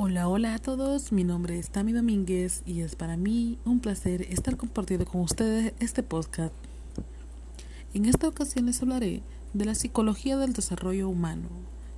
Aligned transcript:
Hola, 0.00 0.28
hola 0.28 0.54
a 0.54 0.58
todos, 0.60 1.10
mi 1.10 1.24
nombre 1.24 1.58
es 1.58 1.70
Tami 1.70 1.90
Domínguez 1.90 2.62
y 2.64 2.82
es 2.82 2.94
para 2.94 3.16
mí 3.16 3.58
un 3.64 3.80
placer 3.80 4.22
estar 4.30 4.56
compartiendo 4.56 5.04
con 5.04 5.22
ustedes 5.22 5.74
este 5.80 6.04
podcast. 6.04 6.54
En 7.94 8.04
esta 8.04 8.28
ocasión 8.28 8.66
les 8.66 8.80
hablaré 8.80 9.22
de 9.54 9.64
la 9.64 9.74
psicología 9.74 10.36
del 10.36 10.52
desarrollo 10.52 11.08
humano 11.08 11.48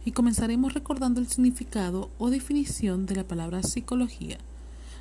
y 0.03 0.13
comenzaremos 0.13 0.73
recordando 0.73 1.21
el 1.21 1.29
significado 1.29 2.09
o 2.17 2.31
definición 2.31 3.05
de 3.05 3.17
la 3.17 3.25
palabra 3.25 3.63
psicología, 3.63 4.39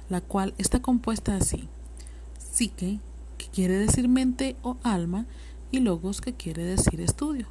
la 0.10 0.20
cual 0.20 0.54
está 0.58 0.82
compuesta 0.82 1.38
así: 1.38 1.70
psique, 2.52 3.00
que 3.38 3.48
quiere 3.48 3.76
decir 3.78 4.10
mente 4.10 4.58
o 4.62 4.76
alma, 4.84 5.26
y 5.72 5.80
logos, 5.80 6.20
que 6.20 6.34
quiere 6.34 6.64
decir 6.64 7.00
estudio, 7.00 7.48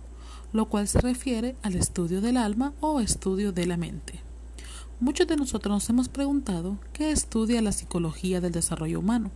lo 0.52 0.66
cual 0.68 0.88
se 0.88 1.00
refiere 1.00 1.56
al 1.62 1.74
estudio 1.74 2.20
del 2.20 2.36
alma 2.36 2.74
o 2.80 3.00
estudio 3.00 3.50
de 3.50 3.66
la 3.66 3.78
mente. 3.78 4.27
Muchos 5.00 5.28
de 5.28 5.36
nosotros 5.36 5.72
nos 5.72 5.88
hemos 5.90 6.08
preguntado 6.08 6.76
qué 6.92 7.12
estudia 7.12 7.62
la 7.62 7.70
psicología 7.70 8.40
del 8.40 8.50
desarrollo 8.50 8.98
humano. 8.98 9.30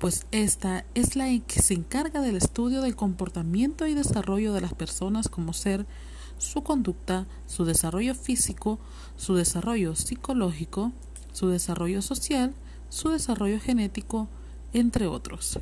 Pues 0.00 0.26
esta 0.32 0.84
es 0.96 1.14
la 1.14 1.26
que 1.46 1.62
se 1.62 1.74
encarga 1.74 2.20
del 2.20 2.34
estudio 2.34 2.82
del 2.82 2.96
comportamiento 2.96 3.86
y 3.86 3.94
desarrollo 3.94 4.52
de 4.52 4.60
las 4.60 4.74
personas 4.74 5.28
como 5.28 5.52
ser, 5.52 5.86
su 6.38 6.64
conducta, 6.64 7.26
su 7.46 7.64
desarrollo 7.64 8.16
físico, 8.16 8.80
su 9.16 9.36
desarrollo 9.36 9.94
psicológico, 9.94 10.90
su 11.32 11.46
desarrollo 11.46 12.02
social, 12.02 12.52
su 12.88 13.10
desarrollo 13.10 13.60
genético, 13.60 14.26
entre 14.72 15.06
otros. 15.06 15.60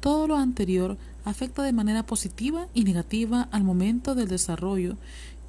Todo 0.00 0.26
lo 0.26 0.36
anterior 0.36 0.98
afecta 1.24 1.62
de 1.62 1.72
manera 1.72 2.04
positiva 2.04 2.68
y 2.74 2.84
negativa 2.84 3.48
al 3.50 3.64
momento 3.64 4.14
del 4.14 4.28
desarrollo 4.28 4.98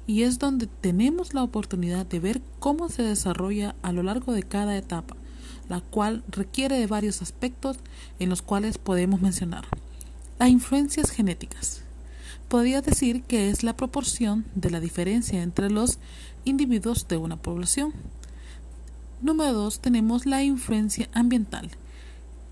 y 0.06 0.22
es 0.22 0.38
donde 0.38 0.66
tenemos 0.66 1.34
la 1.34 1.42
oportunidad 1.42 2.06
de 2.06 2.20
ver 2.20 2.42
cómo 2.58 2.88
se 2.88 3.02
desarrolla 3.02 3.74
a 3.82 3.92
lo 3.92 4.02
largo 4.02 4.32
de 4.32 4.42
cada 4.42 4.76
etapa, 4.76 5.16
la 5.68 5.80
cual 5.80 6.24
requiere 6.28 6.78
de 6.78 6.86
varios 6.86 7.22
aspectos 7.22 7.78
en 8.18 8.28
los 8.28 8.42
cuales 8.42 8.78
podemos 8.78 9.20
mencionar. 9.20 9.64
Las 10.38 10.50
influencias 10.50 11.10
genéticas. 11.10 11.82
Podría 12.48 12.82
decir 12.82 13.22
que 13.22 13.48
es 13.48 13.62
la 13.62 13.76
proporción 13.76 14.44
de 14.54 14.70
la 14.70 14.80
diferencia 14.80 15.42
entre 15.42 15.70
los 15.70 15.98
individuos 16.44 17.08
de 17.08 17.16
una 17.16 17.36
población. 17.36 17.92
Número 19.22 19.52
dos, 19.52 19.80
tenemos 19.80 20.26
la 20.26 20.42
influencia 20.42 21.08
ambiental. 21.14 21.70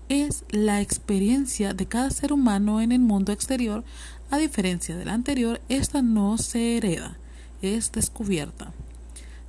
Es 0.09 0.43
la 0.49 0.81
experiencia 0.81 1.73
de 1.73 1.85
cada 1.85 2.09
ser 2.09 2.33
humano 2.33 2.81
en 2.81 2.91
el 2.91 2.99
mundo 2.99 3.31
exterior. 3.31 3.83
A 4.31 4.37
diferencia 4.37 4.95
de 4.95 5.05
la 5.05 5.13
anterior, 5.13 5.61
esta 5.69 6.01
no 6.01 6.37
se 6.37 6.77
hereda 6.77 7.17
es 7.61 7.91
descubierta. 7.91 8.73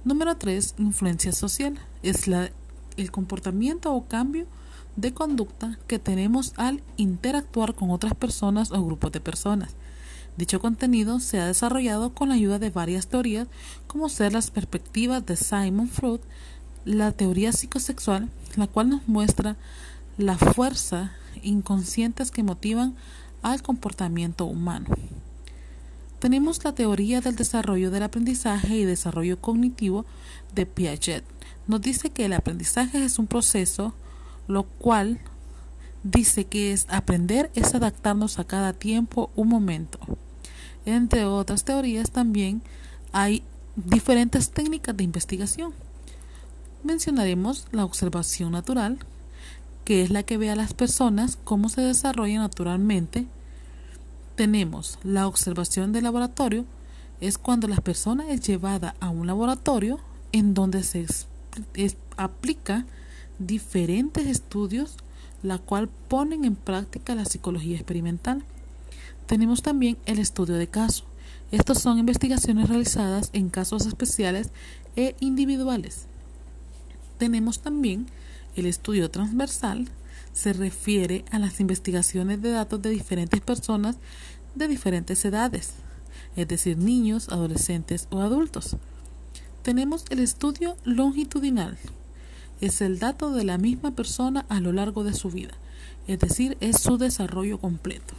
Número 0.05 0.37
3. 0.37 0.75
Influencia 0.79 1.33
social. 1.33 1.79
Es 2.03 2.27
el 2.97 3.11
comportamiento 3.11 3.95
o 3.95 4.07
cambio 4.07 4.47
de 4.97 5.15
conducta 5.15 5.79
que 5.87 5.99
tenemos 5.99 6.53
al 6.57 6.83
interactuar 6.97 7.75
con 7.75 7.91
otras 7.91 8.15
personas 8.15 8.73
o 8.73 8.85
grupos 8.85 9.13
de 9.13 9.21
personas. 9.21 9.75
Dicho 10.37 10.61
contenido 10.61 11.21
se 11.21 11.41
ha 11.41 11.47
desarrollado 11.47 12.15
con 12.15 12.31
la 12.31 12.35
ayuda 12.35 12.59
de 12.59 12.71
varias 12.71 13.07
teorías, 13.07 13.49
como 13.87 14.09
ser 14.09 14.33
las 14.33 14.51
perspectivas 14.51 15.25
de 15.27 15.37
Simon 15.37 15.89
Freud, 15.89 16.21
la 16.85 17.13
teoría 17.13 17.53
psicosexual, 17.53 18.31
la 18.57 18.67
cual 18.67 18.89
nos 18.89 19.07
muestra 19.09 19.57
la 20.19 20.37
fuerza 20.37 21.13
inconscientes 21.43 22.31
que 22.31 22.43
motivan 22.43 22.95
al 23.43 23.63
comportamiento 23.63 24.47
humano. 24.47 24.87
Tenemos 26.23 26.63
la 26.63 26.73
teoría 26.73 27.21
del 27.21 27.35
desarrollo 27.35 27.91
del 27.91 28.05
aprendizaje 28.05 28.77
y 28.77 28.85
desarrollo 28.85 29.41
cognitivo 29.41 30.07
de 30.55 30.67
Piaget. 30.67 31.25
Nos 31.67 31.81
dice 31.81 32.11
que 32.11 32.27
el 32.27 32.33
aprendizaje 32.33 33.05
es 33.05 33.19
un 33.19 33.27
proceso, 33.27 33.93
lo 34.47 34.63
cual 34.63 35.19
dice 36.05 36.45
que 36.45 36.73
es 36.73 36.87
aprender 36.91 37.51
es 37.57 37.75
adaptarnos 37.75 38.39
a 38.39 38.45
cada 38.45 38.73
tiempo, 38.73 39.33
un 39.35 39.49
momento. 39.49 39.99
Entre 40.87 41.25
otras 41.25 41.65
teorías 41.65 42.13
también 42.13 42.63
hay 43.11 43.43
diferentes 43.75 44.51
técnicas 44.51 44.97
de 44.97 45.03
investigación. 45.03 45.75
Mencionaremos 46.85 47.67
la 47.73 47.85
observación 47.85 48.53
natural, 48.53 49.01
que 49.85 50.03
es 50.03 50.11
la 50.11 50.23
que 50.23 50.39
ve 50.39 50.51
a 50.51 50.57
las 50.57 50.73
personas 50.73 51.37
cómo 51.43 51.69
se 51.69 51.81
desarrollan 51.81 52.43
naturalmente, 52.43 53.27
tenemos 54.35 54.99
la 55.03 55.27
observación 55.27 55.93
del 55.93 56.05
laboratorio, 56.05 56.65
es 57.21 57.39
cuando 57.39 57.69
la 57.69 57.77
persona 57.77 58.31
es 58.31 58.41
llevada 58.41 58.95
a 59.01 59.11
un 59.11 59.27
laboratorio 59.27 60.01
en 60.33 60.55
donde 60.55 60.83
se 60.83 61.07
aplica 62.17 62.85
diferentes 63.39 64.27
estudios, 64.27 64.97
la 65.43 65.59
cual 65.59 65.89
ponen 66.09 66.45
en 66.45 66.57
práctica 66.57 67.15
la 67.15 67.25
psicología 67.25 67.77
experimental. 67.77 68.45
Tenemos 69.27 69.63
también 69.63 69.99
el 70.07 70.19
estudio 70.19 70.57
de 70.57 70.67
caso. 70.67 71.05
Estos 71.51 71.79
son 71.79 71.99
investigaciones 71.99 72.69
realizadas 72.69 73.31
en 73.33 73.51
casos 73.51 73.87
especiales 73.87 74.51
e 74.97 75.15
individuales. 75.21 76.07
Tenemos 77.19 77.61
también 77.61 78.07
el 78.57 78.67
estudio 78.67 79.11
transversal, 79.11 79.89
se 80.33 80.53
refiere 80.53 81.25
a 81.31 81.39
las 81.39 81.61
investigaciones 81.61 82.41
de 82.43 82.51
datos 82.51 82.81
de 82.83 82.91
diferentes 82.91 83.41
personas 83.41 83.97
de 84.55 84.69
diferentes 84.69 85.25
edades, 85.25 85.75
es 86.37 86.49
decir, 86.49 86.77
niños, 86.79 87.29
adolescentes 87.31 88.07
o 88.11 88.21
adultos. 88.21 88.77
Tenemos 89.63 90.05
el 90.11 90.19
estudio 90.19 90.77
longitudinal. 90.85 91.79
Es 92.61 92.81
el 92.81 92.99
dato 92.99 93.33
de 93.33 93.45
la 93.45 93.59
misma 93.59 93.93
persona 93.93 94.45
a 94.49 94.61
lo 94.61 94.73
largo 94.73 95.05
de 95.05 95.15
su 95.15 95.31
vida, 95.31 95.55
es 96.07 96.19
decir, 96.19 96.57
es 96.61 96.81
su 96.81 96.99
desarrollo 96.99 97.59
completo. 97.59 98.15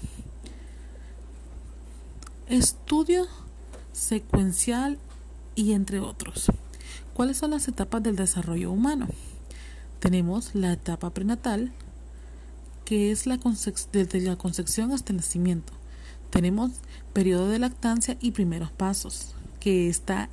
Estudio 2.47 3.27
secuencial 3.93 4.97
y 5.55 5.73
entre 5.73 5.99
otros. 5.99 6.51
¿Cuáles 7.13 7.37
son 7.37 7.51
las 7.51 7.67
etapas 7.67 8.03
del 8.03 8.15
desarrollo 8.15 8.71
humano? 8.71 9.07
Tenemos 9.99 10.55
la 10.55 10.73
etapa 10.73 11.11
prenatal, 11.11 11.71
que 12.93 13.09
es 13.09 13.25
la 13.25 13.39
desde 13.91 14.21
la 14.21 14.35
concepción 14.35 14.91
hasta 14.91 15.13
el 15.13 15.17
nacimiento. 15.17 15.73
Tenemos 16.29 16.73
periodo 17.11 17.49
de 17.49 17.57
lactancia 17.57 18.17
y 18.21 18.29
primeros 18.29 18.69
pasos, 18.69 19.33
que 19.59 19.89
está 19.89 20.29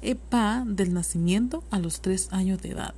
EPA 0.00 0.62
del 0.64 0.94
nacimiento 0.94 1.64
a 1.72 1.80
los 1.80 2.00
3 2.00 2.28
años 2.30 2.62
de 2.62 2.70
edad. 2.70 2.94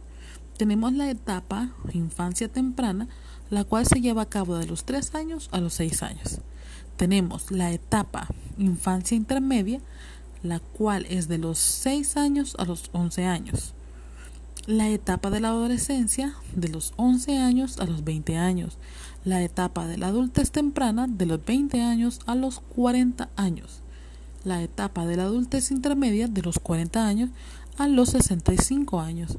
Tenemos 0.59 0.93
la 0.93 1.09
etapa 1.09 1.71
infancia 1.94 2.49
temprana, 2.49 3.09
la 3.49 3.65
cual 3.65 3.87
se 3.87 4.03
lleva 4.03 4.21
a 4.21 4.28
cabo 4.28 4.59
de 4.59 4.66
los 4.66 4.84
3 4.84 5.15
años 5.15 5.49
a 5.50 5.60
los 5.60 5.72
6 5.72 6.03
años. 6.03 6.41
Tenemos 6.99 7.50
la 7.50 7.72
etapa 7.72 8.28
infancia 8.59 9.16
intermedia, 9.16 9.81
la 10.43 10.60
cual 10.60 11.06
es 11.09 11.27
de 11.27 11.39
los 11.39 11.59
6 11.59 12.19
años 12.19 12.55
a 12.59 12.66
los 12.66 12.91
11 12.93 13.25
años 13.25 13.72
la 14.66 14.88
etapa 14.88 15.31
de 15.31 15.41
la 15.41 15.48
adolescencia 15.48 16.34
de 16.54 16.69
los 16.69 16.93
11 16.97 17.38
años 17.38 17.78
a 17.78 17.87
los 17.87 18.04
20 18.04 18.37
años, 18.37 18.78
la 19.25 19.43
etapa 19.43 19.87
de 19.87 19.97
la 19.97 20.09
adultez 20.09 20.50
temprana 20.50 21.06
de 21.09 21.26
los 21.26 21.44
20 21.44 21.81
años 21.82 22.21
a 22.26 22.34
los 22.34 22.60
40 22.60 23.31
años, 23.37 23.81
la 24.44 24.62
etapa 24.62 25.06
de 25.06 25.16
la 25.16 25.25
adultez 25.25 25.71
intermedia 25.71 26.28
de 26.28 26.43
los 26.43 26.59
40 26.59 27.06
años 27.06 27.31
a 27.78 27.87
los 27.88 28.10
65 28.10 29.00
años. 29.00 29.38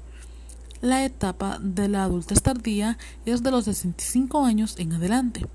La 0.81 1.05
etapa 1.05 1.59
de 1.61 1.87
la 1.87 2.03
adultez 2.03 2.41
tardía 2.41 2.97
es 3.25 3.43
de 3.43 3.51
los 3.51 3.65
65 3.65 4.45
años 4.45 4.75
en 4.79 4.93
adelante 4.93 5.45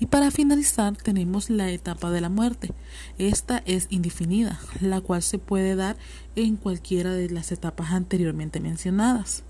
y 0.00 0.06
para 0.06 0.30
finalizar 0.30 0.96
tenemos 0.96 1.50
la 1.50 1.70
etapa 1.70 2.10
de 2.10 2.20
la 2.20 2.28
muerte. 2.28 2.72
Esta 3.18 3.62
es 3.66 3.86
indefinida, 3.90 4.60
la 4.80 5.00
cual 5.00 5.22
se 5.22 5.38
puede 5.38 5.76
dar 5.76 5.96
en 6.34 6.56
cualquiera 6.56 7.12
de 7.12 7.30
las 7.30 7.52
etapas 7.52 7.92
anteriormente 7.92 8.60
mencionadas 8.60 9.44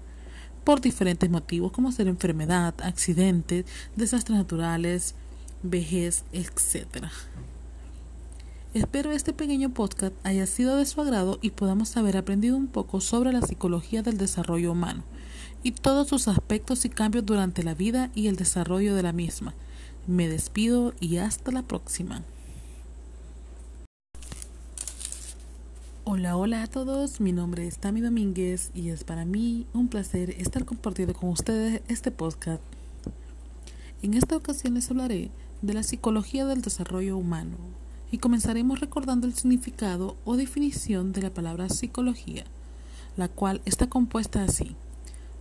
por 0.65 0.81
diferentes 0.81 1.29
motivos 1.31 1.73
como 1.73 1.93
ser 1.93 2.09
enfermedad, 2.09 2.75
accidentes, 2.83 3.65
desastres 3.97 4.39
naturales, 4.39 5.15
vejez, 5.63 6.25
etc. 6.33 7.07
Espero 8.75 9.13
este 9.13 9.33
pequeño 9.33 9.71
podcast 9.71 10.15
haya 10.25 10.47
sido 10.47 10.77
de 10.77 10.87
su 10.87 11.01
agrado 11.01 11.39
y 11.43 11.51
podamos 11.51 11.97
haber 11.97 12.17
aprendido 12.17 12.57
un 12.57 12.69
poco 12.69 13.01
sobre 13.01 13.33
la 13.33 13.43
psicología 13.43 14.03
del 14.03 14.19
desarrollo 14.19 14.73
humano 14.73 15.03
y 15.63 15.73
todos 15.73 16.09
sus 16.09 16.29
aspectos 16.29 16.85
y 16.85 16.89
cambios 16.89 17.27
durante 17.27 17.63
la 17.63 17.75
vida 17.75 18.11
y 18.15 18.29
el 18.29 18.37
desarrollo 18.37 18.95
de 18.95 19.03
la 19.03 19.13
misma. 19.13 19.55
Me 20.09 20.29
despido 20.29 20.95
y 20.99 21.19
hasta 21.19 21.53
la 21.53 21.63
próxima. 21.63 22.23
Hola, 26.03 26.37
hola 26.37 26.65
a 26.65 26.67
todos, 26.67 27.21
mi 27.21 27.31
nombre 27.31 27.69
es 27.69 27.79
Tami 27.79 28.01
Domínguez 28.01 28.73
y 28.75 28.89
es 28.89 29.05
para 29.05 29.25
mí 29.25 29.65
un 29.73 29.87
placer 29.87 30.31
estar 30.31 30.65
compartiendo 30.65 31.15
con 31.15 31.31
ustedes 31.31 31.83
este 31.87 32.11
podcast. 32.11 32.61
En 34.03 34.15
esta 34.15 34.37
ocasión 34.37 34.75
les 34.75 34.91
hablaré 34.91 35.31
de 35.63 35.73
la 35.73 35.85
psicología 35.85 36.47
del 36.47 36.63
desarrollo 36.63 37.17
humano 37.17 37.57
y 38.11 38.19
comenzaremos 38.19 38.81
recordando 38.81 39.29
el 39.29 39.35
significado 39.35 40.17
o 40.25 40.37
definición 40.37 41.13
de 41.13 41.23
la 41.23 41.31
palabra 41.31 41.69
psicología, 41.69 42.43
la 43.17 43.29
cual 43.29 43.61
está 43.67 43.87
compuesta 43.89 44.43
así. 44.43 44.75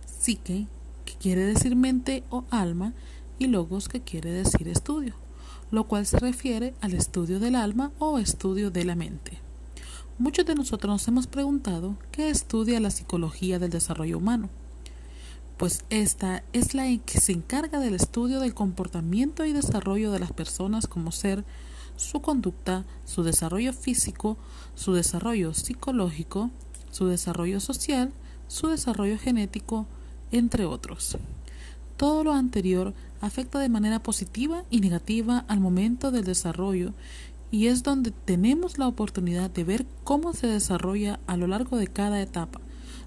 Psique, 0.06 0.68
que 1.04 1.14
quiere 1.14 1.44
decir 1.44 1.74
mente 1.74 2.22
o 2.30 2.44
alma, 2.50 2.92
y 3.42 3.48
logos, 3.48 3.88
que 3.88 4.00
quiere 4.00 4.30
decir 4.30 4.68
estudio, 4.68 5.14
lo 5.70 5.84
cual 5.84 6.06
se 6.06 6.18
refiere 6.18 6.74
al 6.80 6.94
estudio 6.94 7.40
del 7.40 7.56
alma 7.56 7.92
o 7.98 8.18
estudio 8.18 8.70
de 8.70 8.84
la 8.84 8.94
mente. 8.94 9.38
Muchos 10.18 10.46
de 10.46 10.54
nosotros 10.54 10.90
nos 10.90 11.08
hemos 11.08 11.26
preguntado 11.26 11.96
qué 12.12 12.30
estudia 12.30 12.78
la 12.80 12.90
psicología 12.90 13.58
del 13.58 13.70
desarrollo 13.70 14.18
humano. 14.18 14.48
Pues 15.56 15.84
esta 15.90 16.42
es 16.52 16.74
la 16.74 16.84
que 16.98 17.20
se 17.20 17.32
encarga 17.32 17.80
del 17.80 17.94
estudio 17.94 18.40
del 18.40 18.54
comportamiento 18.54 19.44
y 19.44 19.52
desarrollo 19.52 20.12
de 20.12 20.20
las 20.20 20.32
personas 20.32 20.86
como 20.86 21.12
ser, 21.12 21.44
su 21.96 22.20
conducta, 22.20 22.84
su 23.04 23.22
desarrollo 23.22 23.72
físico, 23.72 24.36
su 24.74 24.92
desarrollo 24.92 25.54
psicológico, 25.54 26.50
su 26.90 27.06
desarrollo 27.06 27.60
social, 27.60 28.12
su 28.48 28.68
desarrollo 28.68 29.18
genético, 29.18 29.86
entre 30.30 30.64
otros. 30.64 31.16
Todo 32.02 32.24
lo 32.24 32.32
anterior 32.32 32.94
afecta 33.20 33.60
de 33.60 33.68
manera 33.68 34.02
positiva 34.02 34.64
y 34.70 34.80
negativa 34.80 35.44
al 35.46 35.60
momento 35.60 36.10
del 36.10 36.24
desarrollo 36.24 36.94
y 37.52 37.68
es 37.68 37.84
donde 37.84 38.10
tenemos 38.10 38.76
la 38.76 38.88
oportunidad 38.88 39.50
de 39.50 39.62
ver 39.62 39.86
cómo 40.02 40.32
se 40.32 40.48
desarrolla 40.48 41.20
a 41.28 41.36
lo 41.36 41.46
largo 41.46 41.76
de 41.76 41.86
cada 41.86 42.20
etapa, 42.20 42.60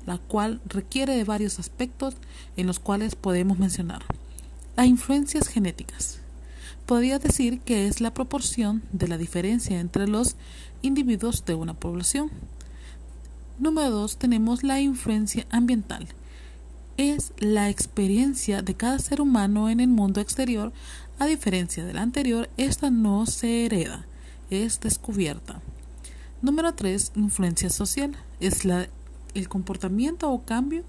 la 0.06 0.18
cual 0.18 0.62
requiere 0.66 1.14
de 1.14 1.26
varios 1.26 1.60
aspectos 1.60 2.16
en 2.56 2.68
los 2.68 2.80
cuales 2.80 3.16
podemos 3.16 3.60
mencionar. 3.60 4.02
Las 4.78 4.88
influencias 4.88 5.50
genéticas. 5.50 6.20
Podría 6.86 7.20
decir 7.20 7.60
que 7.60 7.88
es 7.88 8.00
la 8.00 8.14
proporción 8.14 8.82
de 8.94 9.10
la 9.10 9.18
diferencia 9.18 9.82
entre 9.82 10.08
los 10.08 10.38
individuos 10.82 11.44
de 11.44 11.56
una 11.56 11.74
población. 11.74 12.32
Número 13.60 13.90
2 13.90 14.16
tenemos 14.16 14.64
la 14.64 14.80
influencia 14.80 15.46
ambiental 15.52 16.08
es 16.98 17.34
la 17.38 17.70
experiencia 17.70 18.62
de 18.62 18.76
cada 18.76 19.00
ser 19.00 19.22
humano 19.22 19.70
en 19.70 19.80
el 19.80 19.88
mundo 19.88 20.22
exterior. 20.22 20.72
A 21.20 21.26
diferencia 21.26 21.86
de 21.86 21.94
la 21.94 22.02
anterior, 22.02 22.50
esta 22.58 22.90
no 22.90 23.26
se 23.26 23.66
hereda, 23.66 24.06
es 24.50 24.80
descubierta. 24.80 25.62
Número 26.42 26.74
3. 26.74 27.14
Influencia 27.16 27.70
social. 27.70 28.16
Es 28.40 28.66
la, 28.66 28.88
el 29.34 29.50
comportamiento 29.50 30.32
o 30.32 30.44
cambio 30.44 30.84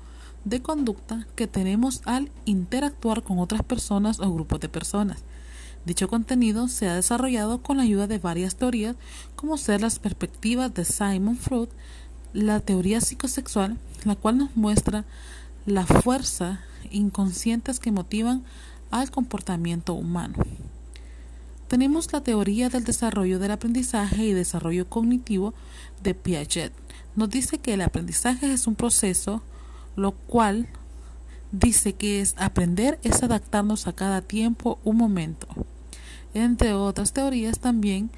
de 0.44 0.62
conducta 0.62 1.26
que 1.34 1.46
tenemos 1.46 2.02
al 2.04 2.30
interactuar 2.44 3.22
con 3.22 3.38
otras 3.38 3.62
personas 3.62 4.20
o 4.20 4.32
grupos 4.32 4.60
de 4.60 4.68
personas. 4.68 5.24
Dicho 5.84 6.08
contenido 6.08 6.68
se 6.68 6.88
ha 6.88 6.94
desarrollado 6.94 7.62
con 7.62 7.76
la 7.76 7.84
ayuda 7.84 8.06
de 8.06 8.18
varias 8.18 8.56
teorías, 8.56 8.96
como 9.34 9.56
ser 9.56 9.80
las 9.80 9.98
perspectivas 9.98 10.74
de 10.74 10.84
Simon 10.84 11.36
Freud, 11.36 11.68
la 12.32 12.60
teoría 12.60 13.00
psicosexual, 13.00 13.78
la 14.04 14.16
cual 14.16 14.38
nos 14.38 14.56
muestra 14.56 15.04
la 15.66 15.84
fuerza 15.84 16.60
inconscientes 16.90 17.80
que 17.80 17.92
motivan 17.92 18.44
al 18.90 19.10
comportamiento 19.10 19.94
humano. 19.94 20.36
Tenemos 21.68 22.12
la 22.12 22.20
teoría 22.22 22.68
del 22.68 22.84
desarrollo 22.84 23.40
del 23.40 23.50
aprendizaje 23.50 24.24
y 24.24 24.32
desarrollo 24.32 24.88
cognitivo 24.88 25.52
de 26.02 26.14
Piaget. 26.14 26.72
Nos 27.16 27.30
dice 27.30 27.58
que 27.58 27.74
el 27.74 27.80
aprendizaje 27.80 28.52
es 28.52 28.68
un 28.68 28.76
proceso, 28.76 29.42
lo 29.96 30.12
cual 30.12 30.68
dice 31.50 31.94
que 31.94 32.20
es 32.20 32.34
aprender 32.38 33.00
es 33.02 33.24
adaptarnos 33.24 33.88
a 33.88 33.92
cada 33.92 34.22
tiempo, 34.22 34.78
un 34.84 34.96
momento. 34.96 35.48
Entre 36.34 36.72
otras 36.74 37.12
teorías 37.12 37.58
también 37.58 38.10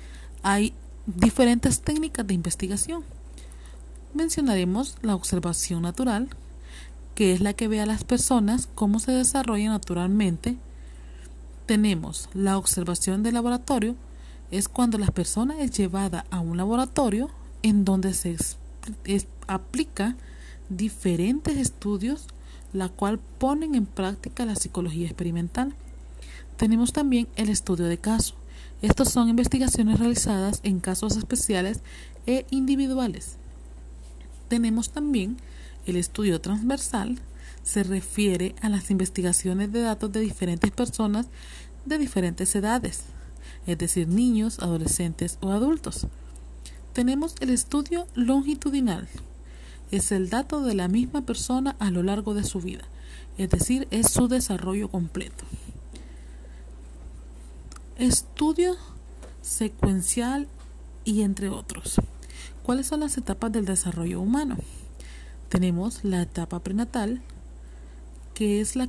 hay 0.43 0.75
diferentes 1.06 1.81
técnicas 1.81 2.27
de 2.27 2.35
investigación. 2.35 3.03
Mencionaremos 4.12 4.97
la 5.00 5.15
observación 5.15 5.83
natural, 5.83 6.29
que 7.19 7.32
es 7.32 7.41
la 7.41 7.53
que 7.53 7.67
ve 7.67 7.81
a 7.81 7.85
las 7.85 8.05
personas 8.05 8.69
cómo 8.76 9.00
se 9.00 9.11
desarrollan 9.11 9.73
naturalmente. 9.73 10.56
Tenemos 11.67 12.29
la 12.32 12.56
observación 12.56 13.25
del 13.25 13.35
laboratorio, 13.35 13.97
es 14.53 14.69
cuando 14.69 14.99
la 14.99 15.09
persona 15.09 15.61
es 15.61 15.76
llevada 15.76 16.26
a 16.31 16.38
un 16.38 16.56
laboratorio 16.56 17.29
en 17.65 17.85
donde 17.85 18.15
se 18.15 18.37
aplica 19.49 20.15
diferentes 20.69 21.56
estudios, 21.56 22.29
la 22.73 22.88
cual 22.88 23.19
ponen 23.38 23.75
en 23.75 23.87
práctica 23.87 24.47
la 24.47 24.55
psicología 24.55 25.06
experimental. 25.06 25.75
Tenemos 26.56 26.93
también 26.93 27.26
el 27.35 27.49
estudio 27.49 27.87
de 27.87 27.99
caso. 27.99 28.37
Estos 28.81 29.09
son 29.09 29.29
investigaciones 29.29 29.99
realizadas 29.99 30.61
en 30.62 30.79
casos 30.79 31.17
especiales 31.17 31.81
e 32.29 32.47
individuales. 32.50 33.38
Tenemos 34.49 34.91
también 34.91 35.37
el 35.90 35.96
estudio 35.96 36.40
transversal 36.40 37.19
se 37.62 37.82
refiere 37.82 38.55
a 38.62 38.69
las 38.69 38.90
investigaciones 38.90 39.73
de 39.73 39.82
datos 39.82 40.12
de 40.12 40.20
diferentes 40.20 40.70
personas 40.70 41.26
de 41.85 41.99
diferentes 41.99 42.55
edades, 42.55 43.02
es 43.67 43.79
decir, 43.79 44.08
niños, 44.08 44.58
adolescentes 44.61 45.38
o 45.40 45.50
adultos. 45.50 46.06
Tenemos 46.93 47.35
el 47.40 47.50
estudio 47.50 48.06
longitudinal. 48.14 49.08
Es 49.90 50.12
el 50.12 50.29
dato 50.29 50.62
de 50.62 50.75
la 50.75 50.88
misma 50.88 51.23
persona 51.23 51.76
a 51.79 51.90
lo 51.90 52.02
largo 52.02 52.35
de 52.35 52.44
su 52.44 52.61
vida, 52.61 52.85
es 53.38 53.49
decir, 53.50 53.88
es 53.90 54.11
su 54.11 54.29
desarrollo 54.29 54.88
completo. 54.88 55.44
Estudio 57.96 58.76
secuencial 59.43 60.46
y 61.05 61.23
entre 61.23 61.49
otros. 61.49 61.96
¿Cuáles 62.62 62.87
son 62.87 63.00
las 63.00 63.17
etapas 63.17 63.50
del 63.50 63.64
desarrollo 63.64 64.20
humano? 64.20 64.58
Tenemos 65.49 66.05
la 66.05 66.21
etapa 66.21 66.59
prenatal, 66.61 67.23
que 68.35 68.61
es 68.61 68.77
la 68.77 68.87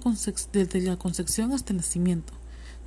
desde 0.51 0.81
la 0.81 0.97
concepción 0.97 1.53
hasta 1.53 1.71
el 1.71 1.77
nacimiento. 1.77 2.33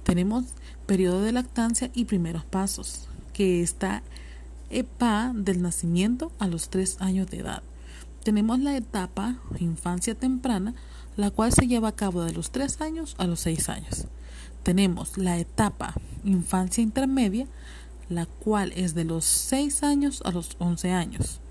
Tenemos 0.05 0.45
periodo 0.87 1.23
de 1.23 1.33
lactancia 1.33 1.91
y 1.95 2.05
primeros 2.05 2.45
pasos, 2.45 3.09
que 3.33 3.63
está 3.63 4.03
EPA 4.69 5.33
del 5.35 5.63
nacimiento 5.63 6.33
a 6.39 6.49
los 6.49 6.69
3 6.69 6.99
años 7.01 7.31
de 7.31 7.39
edad. 7.39 7.63
Tenemos 8.23 8.59
la 8.59 8.77
etapa 8.77 9.37
infancia 9.59 10.15
temprana, 10.15 10.75
la 11.17 11.31
cual 11.31 11.53
se 11.53 11.67
lleva 11.67 11.89
a 11.89 11.97
cabo 11.97 12.25
de 12.25 12.33
los 12.33 12.51
3 12.51 12.79
años 12.83 13.15
a 13.17 13.27
los 13.27 13.41
6 13.41 13.71
años. 13.71 14.07
Tenemos 14.63 15.17
la 15.17 15.39
etapa 15.39 15.95
infancia 16.25 16.83
intermedia, 16.83 17.47
la 18.11 18.27
cual 18.27 18.73
es 18.77 18.95
de 18.95 19.05
los 19.05 19.25
6 19.25 19.83
años 19.83 20.21
a 20.27 20.31
los 20.31 20.57
11 20.59 20.93
años 20.93 21.42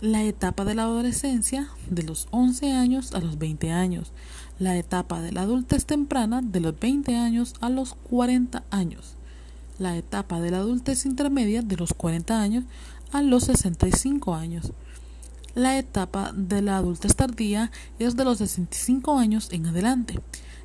la 0.00 0.22
etapa 0.24 0.64
de 0.64 0.74
la 0.74 0.84
adolescencia 0.84 1.68
de 1.90 2.02
los 2.02 2.26
11 2.30 2.72
años 2.72 3.12
a 3.12 3.20
los 3.20 3.38
20 3.38 3.70
años, 3.70 4.12
la 4.58 4.76
etapa 4.78 5.20
de 5.20 5.30
la 5.30 5.42
adultez 5.42 5.84
temprana 5.84 6.40
de 6.42 6.60
los 6.60 6.78
20 6.78 7.16
años 7.16 7.54
a 7.60 7.68
los 7.68 7.94
40 7.94 8.62
años, 8.70 9.14
la 9.78 9.96
etapa 9.96 10.40
de 10.40 10.50
la 10.50 10.58
adultez 10.58 11.04
intermedia 11.04 11.60
de 11.60 11.76
los 11.76 11.92
40 11.92 12.40
años 12.40 12.64
a 13.12 13.20
los 13.20 13.44
65 13.44 14.34
años. 14.34 14.72
La 15.54 15.78
etapa 15.78 16.32
de 16.32 16.62
la 16.62 16.76
adultez 16.76 17.16
tardía 17.16 17.70
es 17.98 18.16
de 18.16 18.24
los 18.24 18.38
65 18.38 19.18
años 19.18 19.48
en 19.52 19.66
adelante 19.66 20.20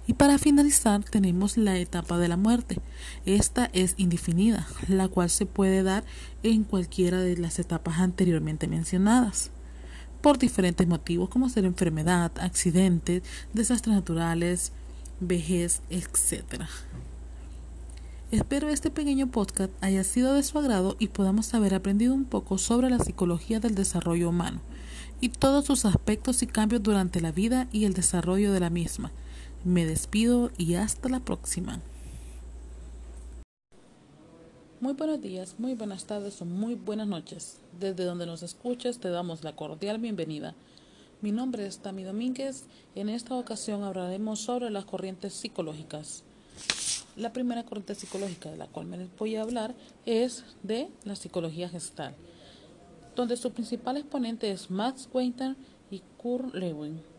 y 0.08 0.14
para 0.14 0.38
finalizar 0.38 1.04
tenemos 1.04 1.58
la 1.58 1.78
etapa 1.78 2.18
de 2.18 2.28
la 2.28 2.38
muerte. 2.38 2.80
Esta 3.26 3.70
es 3.74 3.96
indefinida, 3.98 4.68
la 4.88 5.08
cual 5.08 5.30
se 5.30 5.46
puede 5.46 5.84
dar 5.84 6.04
en 6.44 6.64
cualquiera 6.64 7.20
de 7.20 7.38
las 7.38 7.60
etapas 7.60 8.00
anteriormente 8.00 8.68
mencionadas, 8.68 9.52
por 10.22 10.38
diferentes 10.38 10.88
motivos 10.88 11.30
como 11.30 11.50
ser 11.50 11.66
enfermedad, 11.66 12.32
accidentes, 12.40 13.24
desastres 13.54 13.96
naturales, 13.96 14.72
vejez, 15.20 15.82
etc. 15.90 16.66
Espero 18.32 18.70
este 18.70 18.90
pequeño 18.90 19.28
podcast 19.28 19.72
haya 19.82 20.04
sido 20.04 20.34
de 20.34 20.44
su 20.44 20.58
agrado 20.58 20.98
y 21.00 21.08
podamos 21.08 21.54
haber 21.54 21.74
aprendido 21.74 22.14
un 22.14 22.26
poco 22.26 22.58
sobre 22.58 22.90
la 22.90 23.00
psicología 23.00 23.60
del 23.60 23.76
desarrollo 23.76 24.30
humano 24.30 24.62
y 25.22 25.30
todos 25.30 25.66
sus 25.66 25.86
aspectos 25.86 26.42
y 26.44 26.48
cambios 26.48 26.84
durante 26.84 27.22
la 27.22 27.32
vida 27.32 27.68
y 27.72 27.86
el 27.86 27.94
desarrollo 27.94 28.52
de 28.52 28.60
la 28.60 28.70
misma. 28.70 29.12
Me 29.66 29.88
despido 29.88 30.52
y 30.60 30.76
hasta 30.76 31.10
la 31.10 31.22
próxima. 31.22 31.82
Muy 34.80 34.94
buenos 34.94 35.24
días, 35.24 35.56
muy 35.58 35.74
buenas 35.74 36.06
tardes 36.06 36.40
o 36.44 36.46
muy 36.46 36.76
buenas 36.76 37.08
noches. 37.08 37.58
Desde 37.80 38.04
donde 38.04 38.28
nos 38.28 38.44
escuches 38.44 39.00
te 39.00 39.10
damos 39.10 39.44
la 39.44 39.56
cordial 39.56 39.98
bienvenida. 39.98 40.54
Mi 41.22 41.32
nombre 41.32 41.66
es 41.66 41.80
Tami 41.80 42.04
Domínguez. 42.04 42.66
En 42.94 43.10
esta 43.10 43.34
ocasión 43.34 43.84
hablaremos 43.84 44.40
sobre 44.40 44.70
las 44.70 44.86
corrientes 44.86 45.34
psicológicas. 45.34 46.22
La 47.16 47.34
primera 47.34 47.64
corriente 47.64 47.96
psicológica 47.96 48.52
de 48.52 48.58
la 48.58 48.68
cual 48.68 48.86
me 48.86 49.08
voy 49.18 49.36
a 49.36 49.42
hablar 49.42 49.74
es 50.06 50.44
de 50.62 50.90
la 51.06 51.16
psicología 51.16 51.70
gestal, 51.70 52.14
donde 53.16 53.36
su 53.36 53.52
principal 53.52 53.98
exponente 53.98 54.52
es 54.52 54.70
Max 54.70 55.10
Weiner 55.12 55.56
y 55.90 56.04
Kurt 56.18 56.54
Lewin. 56.54 57.15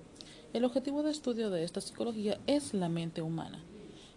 El 0.56 0.64
objetivo 0.64 1.02
de 1.02 1.10
estudio 1.10 1.50
de 1.50 1.64
esta 1.64 1.82
psicología 1.82 2.40
es 2.46 2.72
la 2.72 2.88
mente 2.88 3.20
humana, 3.20 3.62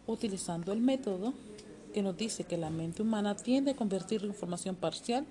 utilizando 0.07 0.71
el 0.71 0.79
método 0.79 1.33
que 1.93 2.01
nos 2.01 2.15
dice 2.15 2.45
que 2.45 2.55
la 2.55 2.69
mente 2.69 3.01
humana 3.01 3.35
tiende 3.35 3.71
a 3.71 3.75
convertir 3.75 4.21
la 4.21 4.29
información 4.29 4.77
parcial 4.77 5.25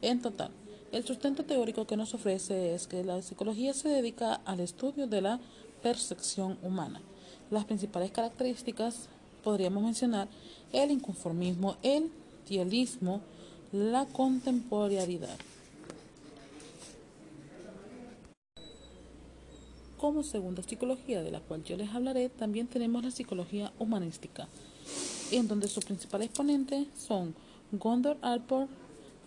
en 0.00 0.22
total, 0.22 0.50
El 0.92 1.04
sustento 1.04 1.44
teórico 1.44 1.86
que 1.86 1.98
nos 1.98 2.14
ofrece 2.14 2.74
es 2.74 2.86
que 2.86 3.04
la 3.04 3.20
psicología 3.20 3.74
se 3.74 3.90
dedica 3.90 4.40
al 4.46 4.60
estudio 4.60 5.06
de 5.06 5.20
la 5.20 5.40
percepción 5.82 6.56
humana. 6.62 7.02
Las 7.50 7.66
principales 7.66 8.10
características 8.10 9.10
podríamos 9.44 9.82
mencionar 9.84 10.26
el 10.72 10.90
inconformismo, 10.90 11.76
el 11.82 12.10
idealismo, 12.48 13.20
la 13.72 14.06
contemporaneidad. 14.06 15.36
Como 20.06 20.22
segunda 20.22 20.62
psicología 20.62 21.24
de 21.24 21.32
la 21.32 21.40
cual 21.40 21.64
yo 21.64 21.76
les 21.76 21.90
hablaré, 21.92 22.28
también 22.28 22.68
tenemos 22.68 23.02
la 23.02 23.10
psicología 23.10 23.72
humanística, 23.76 24.46
en 25.32 25.48
donde 25.48 25.66
sus 25.66 25.84
principales 25.84 26.28
exponentes 26.28 26.86
son 26.96 27.34
Gondor 27.72 28.16
Alport, 28.22 28.70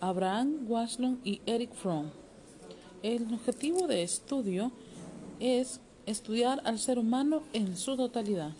Abraham 0.00 0.64
Waslon 0.66 1.20
y 1.22 1.42
Eric 1.44 1.74
Fromm. 1.74 2.06
El 3.02 3.30
objetivo 3.34 3.88
de 3.88 4.02
estudio 4.02 4.72
es 5.38 5.80
estudiar 6.06 6.62
al 6.64 6.78
ser 6.78 6.98
humano 6.98 7.42
en 7.52 7.76
su 7.76 7.94
totalidad. 7.98 8.52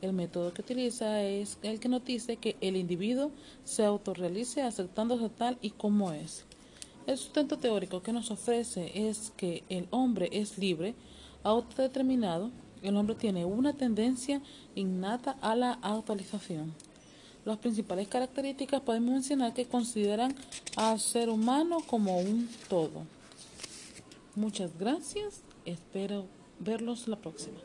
El 0.00 0.14
método 0.14 0.54
que 0.54 0.62
utiliza 0.62 1.22
es 1.22 1.58
el 1.62 1.78
que 1.78 1.90
nos 1.90 2.02
dice 2.06 2.38
que 2.38 2.56
el 2.62 2.74
individuo 2.74 3.32
se 3.64 3.84
autorrealice 3.84 4.62
aceptándose 4.62 5.28
tal 5.28 5.58
y 5.60 5.72
como 5.72 6.10
es. 6.12 6.46
El 7.06 7.18
sustento 7.18 7.58
teórico 7.58 8.02
que 8.02 8.14
nos 8.14 8.30
ofrece 8.30 8.92
es 8.94 9.30
que 9.36 9.62
el 9.68 9.88
hombre 9.90 10.30
es 10.32 10.56
libre, 10.56 10.94
autodeterminado, 11.42 12.50
el 12.82 12.96
hombre 12.96 13.14
tiene 13.14 13.44
una 13.44 13.72
tendencia 13.72 14.40
innata 14.74 15.36
a 15.40 15.54
la 15.54 15.72
actualización. 15.82 16.74
Las 17.44 17.58
principales 17.58 18.08
características 18.08 18.82
podemos 18.82 19.10
mencionar 19.10 19.54
que 19.54 19.66
consideran 19.66 20.34
al 20.76 21.00
ser 21.00 21.30
humano 21.30 21.78
como 21.86 22.18
un 22.18 22.48
todo. 22.68 23.02
Muchas 24.34 24.70
gracias, 24.78 25.42
espero 25.64 26.26
verlos 26.58 27.08
la 27.08 27.16
próxima. 27.16 27.58